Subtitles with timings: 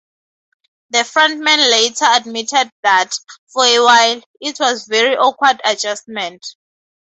[0.89, 3.13] The frontman later admitted that,
[3.53, 6.43] for a while, it was a very awkward adjustment.